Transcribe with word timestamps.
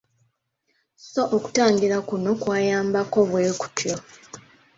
So 1.09 1.21
okutangira 1.35 1.97
kuno 2.09 2.31
kwayambangako 2.41 3.19
bwe 3.29 3.45
kutyo. 3.59 3.95